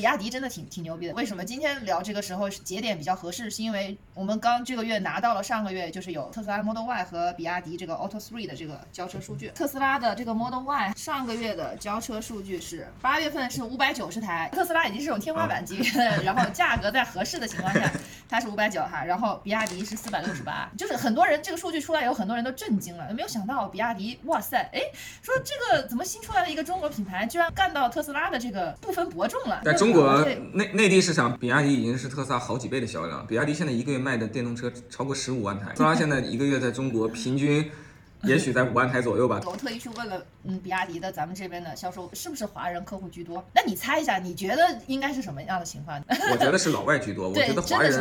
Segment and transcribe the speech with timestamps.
[0.00, 1.14] 比亚迪真的挺挺牛逼的。
[1.14, 3.50] 为什么今天聊这个时候节点比较合适？
[3.50, 9.48] 是因为我们刚这个月拿到了上个月就是有特斯拉 Model Y 和比亚迪这个 Auto Three 的这个交车数据。
[9.56, 15.90] 特斯拉的这个 Model Y 上个月的交车数据是八月份是五百九十台，特斯拉已经是种天花板级别，
[16.22, 17.90] 然后价格在合适的情况下，
[18.28, 24.80] 它是五百九哈，然后比亚迪是四百六十八，就是很多人这个数据出来以后，很多人都震惊了，没有想到比亚迪，哇塞，哎，
[25.20, 29.60] 说这个怎么新出来的一个中国品牌，居然干到特斯拉的这个不分伯仲了，
[29.92, 33.26] 国内内地市场，比亚迪已经是特斯拉好几倍的销量。
[33.26, 37.70] 比亚迪现在一个月卖的电动车超过十五万台，特斯拉现在一个月在中国平均
[38.22, 39.40] 也许在五万台左右吧。
[39.46, 43.44] 我特意去问了，嗯，比亚迪的咱们这边的销售是不是华人客户居多？
[43.54, 46.02] 那你猜一下，你觉得应该是什么样的情况？
[46.08, 47.92] 我觉得是老外居多，我觉得华人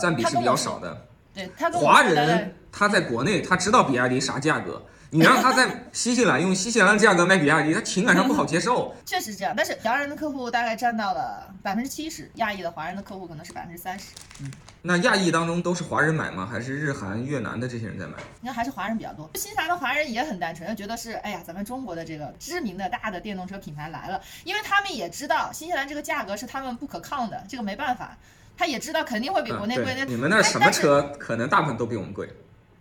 [0.00, 1.06] 占比是比较少的。
[1.34, 4.82] 对他华人他在国内他知道比亚迪啥价格。
[5.12, 8.94] 你让他在新西兰用新西兰的价格卖比亚迪，他情感上不好接受。
[9.04, 14.10] 确实这样，但是洋人的客户大概占到了百分之七十，亚裔的华人的客户可能是百分之三十。
[14.40, 14.48] 嗯，
[14.82, 16.46] 那亚裔当中都是华人买吗？
[16.48, 18.12] 还是日韩、越南的这些人在买？
[18.42, 19.28] 应该还是华人比较多。
[19.34, 28.16] 新西兰的华人也很单纯，觉得是哎呀，咱们中国的这个知名的大的电动车品牌来了，因为他们也知道新西兰这个价格是他们不可抗的，这个没办法，
[28.60, 30.04] 他也知道肯定会比国内贵。
[30.06, 32.28] 你们那什么车可能大部分都比我们贵？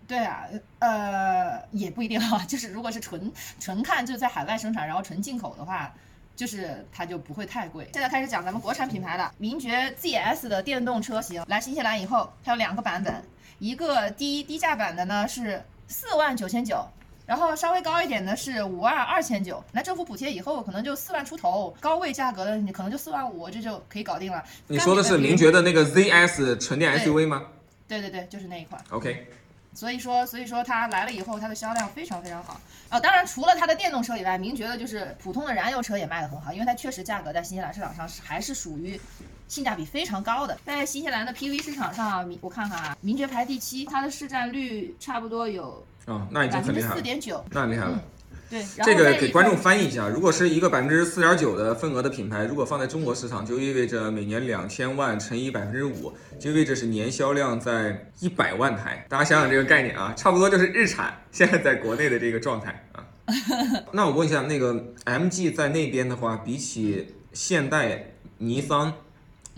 [0.05, 0.43] 对啊，
[0.79, 5.89] 呃，也不一定哈，就是如果是纯纯看就在海外生产，然后纯进口的话，
[6.35, 7.87] 就是它就不会太贵。
[7.93, 13.23] 现在开始讲咱们国产品牌了，名爵 ZS 的电动车型来新西兰以后，它有两个版本，
[13.59, 16.85] 一个低低价版的呢是四万九千九，
[17.29, 19.63] 然后稍微高一点的是五万二千九。
[19.71, 24.43] 那政府补贴以后可能就四万出头，高位价格的你可能就四万五，这就可以搞定了。
[24.65, 27.43] 你说的是名爵的那个 ZS 纯电 SUV 吗？
[27.87, 28.83] 对对对，就是那一款。
[28.89, 29.27] OK。
[29.75, 32.99] 所以说，所以说它来了以后，它的销量非常非常好啊！
[32.99, 38.99] 当然，除了它的电动车以外，名爵的就是普通的燃油车也卖得很好，因为它确实价格在新西兰市场上是还是属于
[39.47, 40.57] 性价比非常高的。
[40.65, 48.01] 在新西兰的 PV 市场上，我看看啊，名爵排第七，它的市占率差不多有啊，那已经很厉害了，四点九，那厉害了。
[48.49, 59.05] 对，这个给观众翻译一下，如果是一个百分之四点九的份额的品牌，如果放在中国市场，就意味着每年两千万乘以百分之五，就意味着是年销量在一百万台。
[59.07, 63.05] 大家想想这个概念啊，差不多就是日产现在在国内的这个状态啊。
[63.93, 64.73] 那我问一下，那个
[65.05, 68.91] MG 在那边的话，比起现代、尼桑。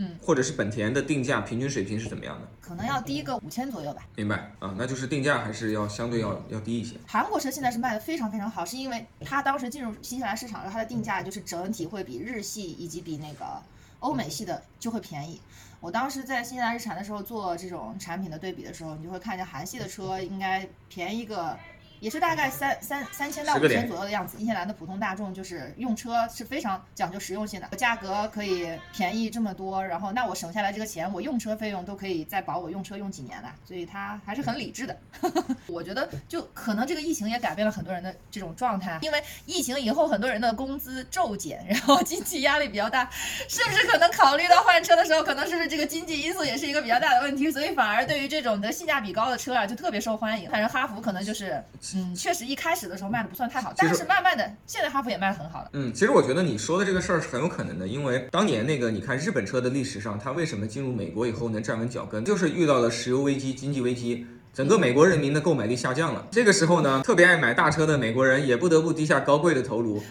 [0.01, 2.47] 嗯，或者是本田的定价平均水平是怎么样的？
[2.59, 4.01] 可能要低个五千左右吧。
[4.15, 6.95] 明白啊，那就是定价还是要相对要要低一些。
[7.05, 13.61] 韩国车现在是卖的非常非常好，是因为它当时进入新西兰市场，它的定价就是整体会比日系以及比那个
[13.99, 15.39] 欧美系的就会便宜。
[15.79, 21.55] 我当时在新西兰日产的时候做这种产品的对比的时候，你就会看见韩系的车应该便宜个。
[22.01, 24.35] 也是大概三三三千到五千左右的样子。
[24.37, 34.97] 新西兰的普通大众就是用车是非常讲究实用性的，价格可以便宜这么多，然后那我省下来这个钱，我用车费用都可以再保我用车用几年了，所以它还是很理智的。
[35.67, 43.07] 我觉得就可能这个疫情也改变了很多人的这种状态，因为疫情以后很多人的工资骤减，然后经济压力比较大，
[43.47, 50.49] 是不是可能考虑到换车的时候，可能是不是这个经济因素也是一个比较大的问题，所以反而对于这种的性价比高的车啊，就特别受欢迎。
[50.49, 51.61] 反正哈弗可能就是。
[51.95, 55.69] 嗯，确实一开始的时候卖的不算太好，但是慢慢的，现在哈弗也卖的很好了。
[55.73, 66.25] 嗯，其实我觉得你说的这个事儿是很有可能的，因为当年那个你看日本车的历史上，它为什么进入美国以后能站稳脚跟，就是遇到了石油危机、经济危机，整个美国人民的购买力下降了。
[66.31, 70.01] 这个时候呢，特别爱买大车的美国人也不得不低下高贵的头颅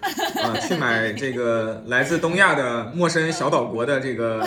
[0.42, 4.40] 啊，去买这个来自东亚的陌生小岛国的这个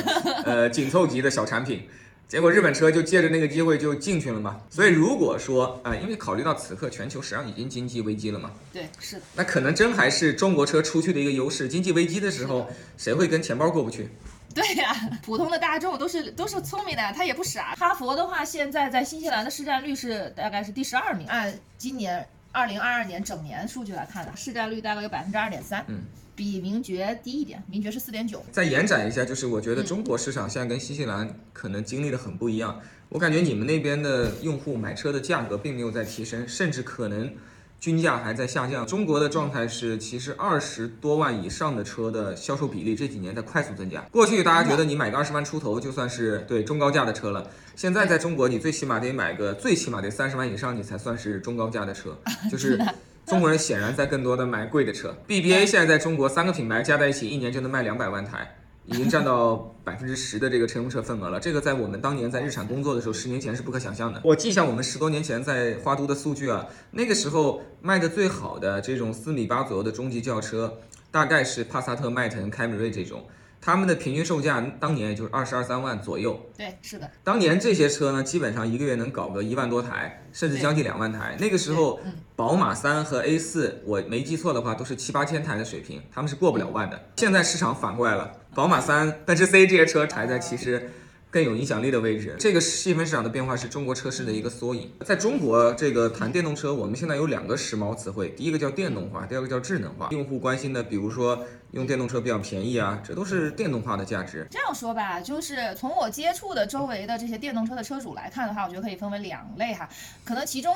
[0.46, 1.82] 呃紧凑级的小产品。
[2.28, 11.68] 结果日本车就借着那个机会就进去了嘛，所以如果说啊，因为考虑到此刻全球实际上已经经济危机了嘛，对，是的，那可能真还是中国车出去的一个优势。
[11.68, 12.68] 经济危机的时候，
[12.98, 14.10] 谁会跟钱包过不去？
[14.56, 17.76] 对呀，普通的大众都是都是聪明的，他也不傻。
[17.76, 25.86] 哈佛的话，现在在新西兰的市占率是大概是第十二名，按今年二零二二年整年数据来看的，市占率大概有百分之二点三。
[25.88, 26.02] 嗯。
[26.36, 28.44] 比名爵低一点，名爵是四点九。
[28.52, 32.80] 再延展一下，就是我觉得中国市场现在跟新西兰可能经历的很不一样。
[33.10, 37.32] 我感觉你们那边的用户买车的价格并没有在提升，甚至可能
[37.80, 38.88] 均价还在下降。
[38.88, 44.02] 中国的状态是，其实二十多万以上的车的销售比例这几年在快速增加。
[44.10, 52.18] 过去大家觉得你买个二十万出头就算是对中高价的车了，现在在中国你最起码得买个最起码得三十万以上，你才算是中高价的车，
[52.50, 52.80] 就是。
[53.26, 58.56] 中国人显然在更多的买贵的车， BBA 现在在中国三个品牌加在一起，一年就能卖两百万台，
[58.86, 61.40] 已经占到 百分之十的这个乘用车份额了。
[61.40, 64.22] 这个在我们当年在日产工作的时候，十年前是不可想象的。
[64.24, 70.80] 我记下我们十多年前在花都的数据啊，那个时候卖的最好的这种四米八左右的中级轿车，
[71.10, 73.26] 大概是帕萨特、迈腾、凯美瑞这种。
[73.66, 76.38] 他们的平均售价当年也就是二十二三万左右。
[76.58, 77.10] 对，是的。
[77.24, 81.38] 当年这些车呢，基本上一个月能搞个一万多台，甚至将近两万台。
[81.40, 82.02] 那个时候，
[82.36, 87.02] 宝马三和 A 四，我没记错的话，都是七八千台的水平，他们是过不了万的。
[87.16, 90.92] 现在市场反过来了，宝马三、奔驰 C 这些车排在其实。
[91.34, 94.88] 更有影响力的位置，这个细分市场的变化是中国车市的一个缩影。
[95.04, 100.10] 在中国，这个谈电动车，我们现在有两个时髦词汇，第一个叫电动化，第二个叫智能化。
[100.12, 104.48] 用户关心的，比如说用电动车比较便宜啊，这都是电动化的价值。
[104.52, 109.90] 这样说吧，就是从我接触的周围的这些电动车的车主来看的话，我觉得可以分为两类哈，
[110.24, 110.76] 可能其中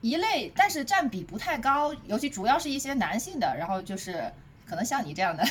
[0.00, 4.32] 一类，但是占比不太高，尤其主要是一些男性的，然后就是。
[4.66, 5.44] 可能像你这样的，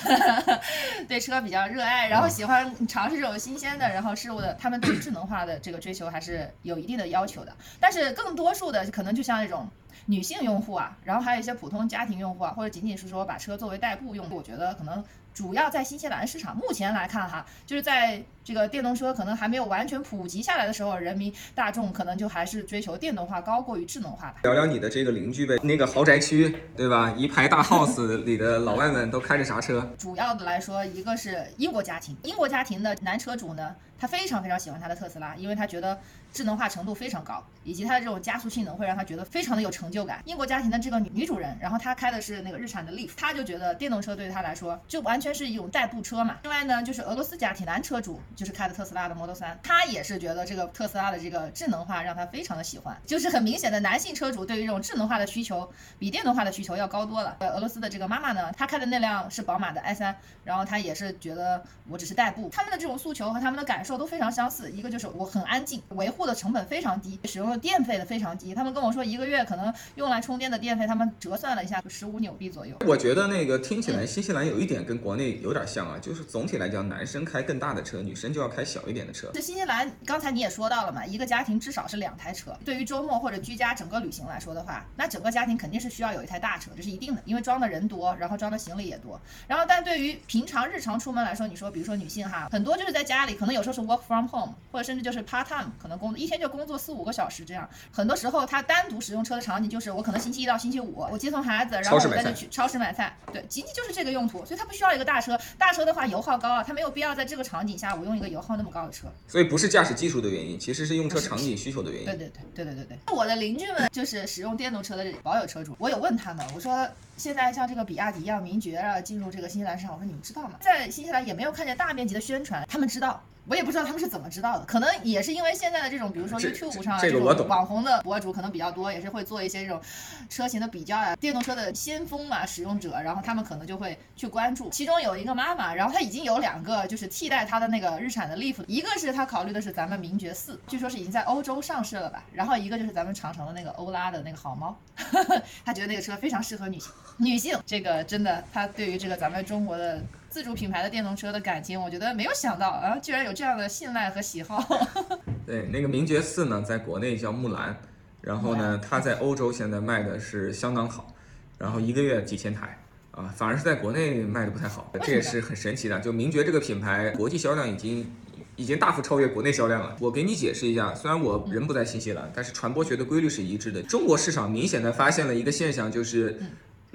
[1.08, 7.56] 对车比较热爱，然后喜欢尝试这种新鲜的然后事物的，他们对智能化的这个追求还是有一定的要求的。
[7.80, 9.70] 但是更多数的可能就像那种
[10.06, 15.04] 女性用户啊，然后还有一些普通家庭用户啊，或者仅仅是说把车作为代步用，我觉得可能。
[15.34, 24.42] 主要在新西兰市场，目前来看哈，就是在这个电动车可能还没有完全普及下来的时候，人民大众可能就还是追求电动化高过于智能化吧。
[24.44, 27.12] 聊聊你的这个邻居呗，那个豪宅区对吧？
[27.18, 29.90] 一排大 house 里的老外们都开着啥车？
[29.98, 35.98] 主要的来说，一个是英国家庭，英国家庭的男车主呢，他非常非常喜欢他的特斯拉，因为他觉得
[36.32, 40.22] 智能化程度非常高，以及它的这种加速性能会让他觉得非常的有成就感。
[40.26, 45.24] 英国家庭的这个女女主人，然后她开的是那个日产的 Leaf，她就觉得电动车对于她来说就完。
[45.24, 46.36] 全是一种代步车嘛。
[46.44, 52.96] 另外呢，就是俄罗斯家庭男车主，就是开的特斯拉的 Model 3，他也是觉得这个特斯拉的这个智能化让他非常的喜欢。
[53.06, 55.70] 就是很明显的男性车主对于这种智能化的需求
[56.00, 57.38] 比电动化的需求要高多了。
[57.40, 60.14] 呃，俄罗斯的这个妈妈呢，她开的那辆是宝马的 i3，
[60.44, 62.50] 然后她也是觉得我只是代步。
[62.52, 68.54] 他们的这种诉求和他们的感受都非常相似，一个就是我很安静，维护的成本非常低，使用的电费的非常低。
[68.54, 72.78] 他们跟我说一个月可能用来充电的电费，他们折算了一下，就十五纽币左右。
[72.86, 76.00] 我觉得那个听起来新西兰有一点跟国内有点像啊。
[76.02, 79.32] 就是总体来讲，男生开更大的车，女生就要开小一点的车。
[79.34, 82.56] 这新西兰刚才你也说到了嘛，一个家庭至少是两台车。
[82.64, 89.20] 对于周末或者居家整个旅行来说的话，那整个家庭肯定是需要有一台大车，这是一定的，因为装的人多，然后装的行李也多。
[89.48, 97.68] 然后，但对于平常日常出门来说，你说比如说女性哈，很多就是在家里，可能有时候是 work from home，或者甚至就是 part time，可能工一天就工作四五个小时这样。
[97.92, 105.40] 很多时候他单独使用车的场景就是我可能星期一到星期五我接送孩子，然后我再去超市买菜，对，仅仅就是这个用途，所以他不需要一个大车。
[105.58, 109.08] 大车的话油耗高啊，他没有必要在这个场景下我用一个油耗那么高的车。
[109.28, 112.06] 所以不是驾驶技术的原因，其实是用车场景需求的原因。
[112.06, 113.16] 对对对对对对对。
[113.16, 116.88] 我的邻居们就是使用电动车的保有车主，我有问他们，我说
[117.18, 120.54] 现在像这个比亚迪一样名爵啊进入这个新西兰市场，我说你们知道吗？
[120.60, 123.22] 在新西兰也没有看见大面积的宣传，他们知道。
[123.46, 129.82] 我也不知道他们是怎么知道的，可能也是因为现在的这种，比如说 YouTube 上这种网红的博主可能比较多，也是会做一些这种
[130.30, 134.70] 车型的比较呀，电动车的先锋嘛，使用者，然后他们可能就会去关注。
[134.70, 144.74] 其中有一个妈妈，然后她已经有两个就是替代她的那个日产的 Leaf，一个是她考虑的是咱们名爵四，据说是已经在欧洲上市了吧，然后一个就是咱们长城的那个欧拉的那个好猫，
[145.66, 150.02] 她觉得那个车非常适合女性，女性这个真的，她对于这个咱们中国的。
[150.34, 154.60] 自主品牌的电动车的感情，我觉得没有想到啊，居然有这样的信赖和喜好。
[155.46, 157.78] 对，那个名爵四呢，在国内叫木兰，
[158.20, 161.14] 然后呢，它在欧洲现在卖的是相当好，
[161.60, 162.76] 然后一个月几千台
[163.12, 166.00] 啊，反而是在国内卖的不太好，这也是很神奇的。
[166.00, 168.12] 就名爵这个品牌，国际销量已经
[168.56, 169.96] 已经大幅超越国内销量了。
[170.00, 173.84] 我给你解释一下，虽然我人不在新西兰，但是传播学的规律是一致的。
[173.84, 176.42] 中国市场明显的发现了一个现象，就是。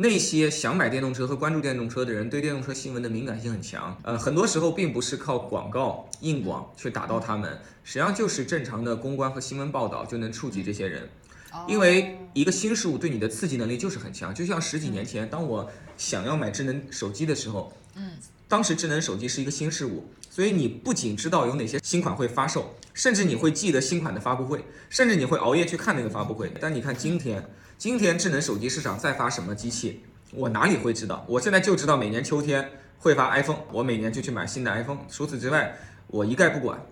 [0.01, 3.99] 那些想买电动车和关注电动车的人，对电动车新闻的敏感性很强。
[4.05, 7.51] 呃，很多时候并不是靠广告硬广去打到他们，
[7.83, 11.09] 实际上就是正常的公关和新闻报道就能触及这些人。
[11.67, 14.33] 因为一个新事物对你的刺激能力就是很强。
[14.33, 18.13] 就像十几年前，当我想要买智能手机的时候，嗯，
[18.49, 26.53] 当时智能手机是一个新事物，所以你不仅知道有哪些新款会发售，甚至你会记得新款的发布会，甚至你会熬夜去看那个发布会。
[26.61, 27.49] 但你看今天。
[27.77, 30.03] 今天智能手机市场再发什么机器，
[30.33, 31.25] 我哪里会知道？
[31.29, 34.99] 我现在就知道每年秋天会发 iPhone，我每年就去买新的 iPhone。
[35.09, 35.79] 除此之外，
[36.09, 36.85] 我一概不管。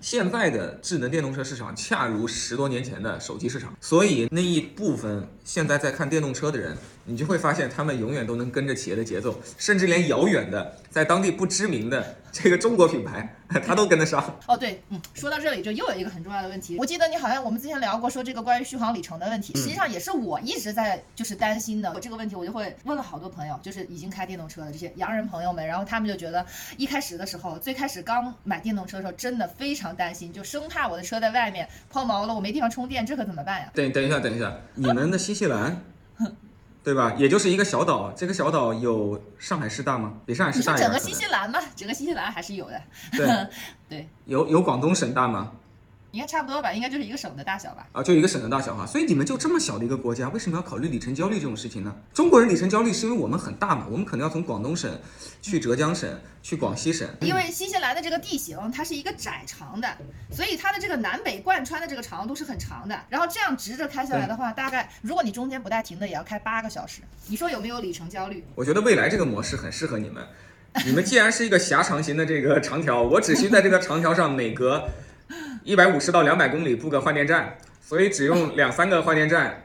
[0.00, 6.76] 现在的智能电动车市场恰如十多年前的手机市场，所以那一部分现在在看电动车的人。
[7.10, 13.28] 你就会发现，他们永远都能跟着企业的节奏，甚至连遥远的在当地不知名的这个中国品牌，
[13.66, 14.38] 他都跟得上。
[14.46, 16.76] 哦，对，嗯，说到这里就又有一个很重要的问题。
[16.78, 21.92] 我记得你好像我们之前聊过，说这个关于续航里程的问题，实际上也是我一直在就是担心的。
[21.92, 33.70] 我这个问题我就会问了好多朋友，就是已经开电动车的这些洋人朋友们，然后他们就觉得一开始的时候，最开始刚买电动车的时候，真的非常担心，就生怕我的车在外面抛锚了，我没地方充电，这可怎么办呀？
[33.74, 35.82] 等等一下，等一下，你们的新西兰。
[36.90, 37.14] 对吧？
[37.16, 40.12] 也就是一个小岛，这个小岛有上海市大吗？
[40.26, 40.90] 比上海市大一点。
[40.90, 42.82] 整个新西兰吧，整个新西兰还是有的。
[43.12, 43.28] 对
[43.88, 45.52] 对，有有广东省大吗？
[46.12, 47.86] 应该差不多吧，应该就是一个省的大小吧。
[47.92, 51.94] 啊，就一个省的大小哈，所以你们就这么小的一个国家，为什么要考虑里程焦虑这种事情呢？
[52.12, 54.90] 中国人里程焦虑是因为我们很大嘛，我们可能要从广东省
[55.40, 56.08] 去浙江省，
[56.42, 57.08] 去广西省。
[57.20, 59.88] 因为新西兰的这个地形，它是一个窄长的，
[60.32, 63.00] 所以它的这个南北贯穿的这个长度是很长的。
[63.08, 67.02] 然后这样直着开下来的话，大概如果你中间不带停的，也要开八个小时。
[67.28, 68.44] 你说有没有里程焦虑？
[68.56, 70.26] 我觉得未来这个模式很适合你们。
[70.84, 74.88] 你们既然是一个狭长型的这个长条，我只需在这个长条上每隔。
[75.62, 79.62] 一百五十到两百公里布个换电站，所以只用两三个换电站，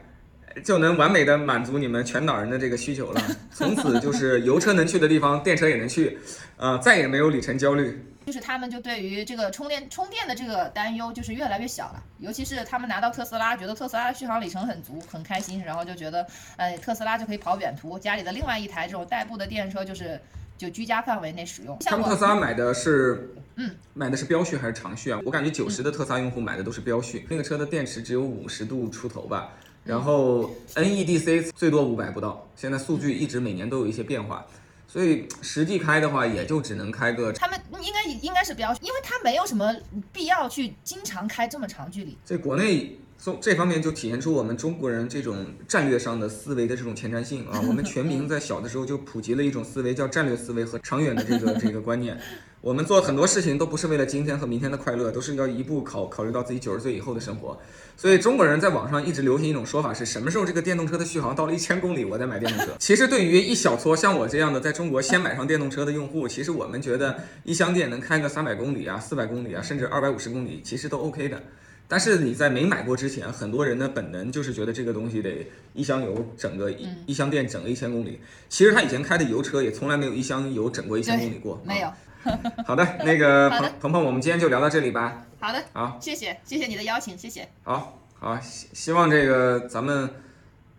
[0.62, 3.22] 就能完美的满足你们全岛人的这个需求了。
[3.50, 6.18] 从此就是油车能去的地方，电车也能去，
[6.58, 7.98] 呃，再也没有里程焦虑。
[8.26, 16.26] 就是他们就对于这个充电充电的这个担忧就是越来越小了，尤其是他们拿到特斯拉，觉得特斯拉的续航里程很足，很开心，然后就觉得，
[16.56, 20.20] 呃，特斯拉就可以跑远途，家里的另外一台这种代步的电车就是。
[20.56, 21.76] 就居家范围内使用。
[21.84, 25.20] 他们特斯拉买的是，嗯，买的是标续还是长续啊？
[25.24, 27.26] 我感觉九十的特斯拉用户买的都是标续。
[27.28, 29.52] 那个车的电池只有五十度出头吧，
[29.84, 32.48] 然后 NEDC 最多五百不到。
[32.56, 34.46] 现在数据一直每年都有一些变化，
[34.86, 37.32] 所以实际开的话也就只能开个。
[37.32, 39.74] 他们应该应该是标，因为它没有什么
[40.12, 42.16] 必要去经常开这么长距离。
[42.24, 42.98] 在国内。
[43.18, 45.34] 从这方面就体现出我们中国人这种
[45.66, 47.60] 战略上的思维的这种前瞻性啊！
[47.66, 52.18] 我们全民在小的时候就普及了一种思维，叫战略思维和长远的这个这个观念。
[52.60, 57.58] 我们做很多事情都不是为了今天和明天的快乐，都是要一步考考虑到自己九十岁以后的生活。
[57.96, 62.72] 所以中国人在网上一直流行一种说法，是什么时候这个电动车的续航到了一千公里，我再买电动车。
[62.78, 71.42] 其实对于一小撮像我这样的在中国先买上电动车的用户，其实我们觉得一箱电能开个三百公里啊、四百公里啊，甚至二百五十公里，其实都 OK 的。
[71.88, 78.20] 但是你在没买过之前，很多人的本能就是觉得这个东西得一箱油整个一一箱电整个一千公里。
[78.48, 81.60] 其实他以前开的油车也从来没有一箱油整过一千公里过。
[81.64, 81.92] 没有。
[82.66, 83.48] 好的，那个
[83.80, 85.24] 鹏鹏鹏，我们今天就聊到这里吧。
[85.38, 85.62] 好的。
[85.72, 87.48] 好，谢谢谢谢你的邀请，谢谢。
[87.62, 90.10] 好，好，希希望这个咱们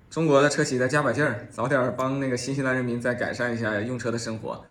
[0.10, 4.66] 中国的车企再加把劲儿，早点帮那个新西兰人民再改善一下用车的生活。